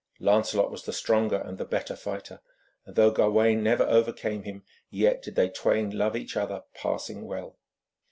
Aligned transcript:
Lancelot 0.19 0.71
was 0.71 0.81
the 0.83 0.93
stronger 0.93 1.35
and 1.35 1.59
the 1.59 1.63
better 1.63 1.95
fighter; 1.95 2.41
and 2.87 2.95
though 2.95 3.11
Gawaine 3.11 3.61
never 3.61 3.83
overcame 3.83 4.41
him, 4.41 4.63
yet 4.89 5.21
did 5.21 5.35
they 5.35 5.47
twain 5.49 5.95
love 5.95 6.15
each 6.15 6.35
other 6.35 6.63
passing 6.73 7.27
well. 7.27 7.59